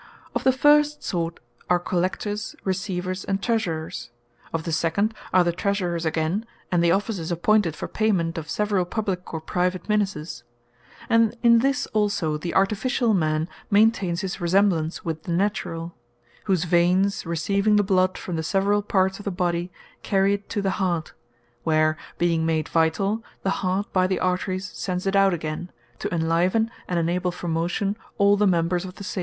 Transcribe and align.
Of 0.33 0.43
the 0.43 0.51
first 0.51 1.03
sort, 1.03 1.39
are 1.69 1.77
Collectors, 1.77 2.55
Receivers, 2.63 3.23
and 3.23 3.39
Treasurers; 3.39 4.09
of 4.51 4.63
the 4.63 4.71
second 4.71 5.13
are 5.31 5.43
the 5.43 5.51
Treasurers 5.51 6.07
againe, 6.07 6.43
and 6.71 6.83
the 6.83 6.91
Officers 6.91 7.31
appointed 7.31 7.75
for 7.75 7.87
payment 7.87 8.35
of 8.39 8.49
severall 8.49 8.85
publique 8.85 9.31
or 9.31 9.39
private 9.39 9.87
Ministers. 9.87 10.41
And 11.07 11.37
in 11.43 11.59
this 11.59 11.85
also, 11.93 12.35
the 12.35 12.51
Artificiall 12.55 13.15
Man 13.15 13.47
maintains 13.69 14.21
his 14.21 14.41
resemblance 14.41 15.05
with 15.05 15.21
the 15.25 15.33
Naturall; 15.33 15.93
whose 16.45 16.63
Veins 16.63 17.23
receiving 17.23 17.75
the 17.75 17.83
Bloud 17.83 18.17
from 18.17 18.37
the 18.37 18.41
severall 18.41 18.81
Parts 18.81 19.19
of 19.19 19.25
the 19.25 19.29
Body, 19.29 19.71
carry 20.01 20.33
it 20.33 20.49
to 20.49 20.63
the 20.63 20.77
Heart; 20.81 21.13
where 21.63 21.95
being 22.17 22.43
made 22.43 22.67
Vitall, 22.67 23.21
the 23.43 23.51
Heart 23.61 23.93
by 23.93 24.07
the 24.07 24.19
Arteries 24.19 24.67
sends 24.71 25.05
it 25.05 25.15
out 25.15 25.35
again, 25.35 25.71
to 25.99 26.11
enliven, 26.11 26.71
and 26.87 26.97
enable 26.97 27.29
for 27.31 27.47
motion 27.47 27.95
all 28.17 28.35
the 28.35 28.47
Members 28.47 28.83
of 28.83 28.95
the 28.95 29.03
same. 29.03 29.19